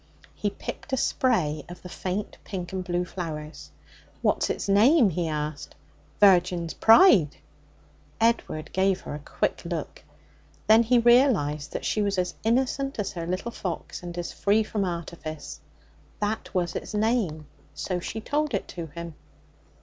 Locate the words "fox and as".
13.51-14.33